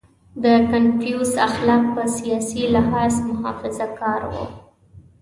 [0.43, 4.45] •د کنفوسیوس اخلاق په سیاسي لحاظ محافظهکار وو.